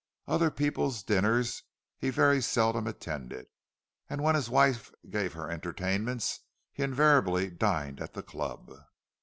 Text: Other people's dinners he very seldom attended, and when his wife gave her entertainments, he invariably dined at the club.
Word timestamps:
Other 0.27 0.49
people's 0.49 1.03
dinners 1.03 1.61
he 1.99 2.09
very 2.09 2.41
seldom 2.41 2.87
attended, 2.87 3.45
and 4.09 4.23
when 4.23 4.33
his 4.33 4.49
wife 4.49 4.91
gave 5.11 5.33
her 5.33 5.47
entertainments, 5.47 6.39
he 6.73 6.81
invariably 6.81 7.51
dined 7.51 8.01
at 8.01 8.13
the 8.15 8.23
club. 8.23 8.71